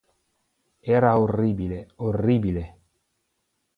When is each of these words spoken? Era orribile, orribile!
Era 0.95 1.11
orribile, 1.25 1.79
orribile! 2.07 2.65